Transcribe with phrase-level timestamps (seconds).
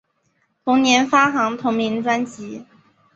[0.65, 2.65] 同年发行同名专辑。